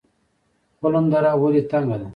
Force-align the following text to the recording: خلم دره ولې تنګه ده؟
خلم 0.79 1.05
دره 1.11 1.31
ولې 1.41 1.61
تنګه 1.71 1.97
ده؟ 2.01 2.07